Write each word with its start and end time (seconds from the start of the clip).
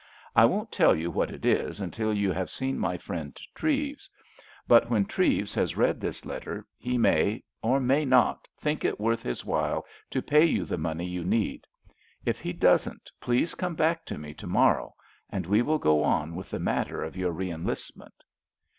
I 0.35 0.45
won't 0.45 0.71
tell 0.71 0.95
you 0.95 1.11
what 1.11 1.29
it 1.29 1.45
is 1.45 1.79
until 1.79 2.11
you 2.11 2.31
have 2.31 2.49
seen 2.49 2.79
my 2.79 2.97
friend 2.97 3.39
Treves. 3.53 4.09
But 4.67 4.89
when 4.89 5.05
Treves 5.05 5.53
has 5.53 5.77
read 5.77 6.01
this 6.01 6.25
letter 6.25 6.65
he 6.75 6.97
may, 6.97 7.43
or 7.61 7.79
may 7.79 8.03
not, 8.03 8.47
think 8.57 8.83
it 8.83 8.99
worth 8.99 9.21
his 9.21 9.45
while 9.45 9.85
to 10.09 10.21
pay 10.23 10.43
you 10.43 10.65
the 10.65 10.79
money 10.79 11.05
you 11.05 11.23
need. 11.23 11.67
If 12.25 12.39
he 12.39 12.51
doesn't, 12.51 13.11
please 13.19 13.53
come 13.53 13.75
back 13.75 14.03
to 14.07 14.17
me 14.17 14.33
to 14.33 14.47
morrow, 14.47 14.95
and 15.29 15.45
we 15.45 15.61
will 15.61 15.77
go 15.77 16.01
on 16.01 16.33
with 16.33 16.49
the 16.49 16.57
matter 16.59 17.03
of 17.03 17.15
your 17.15 17.29
re 17.31 17.51
enlistment." 17.51 18.23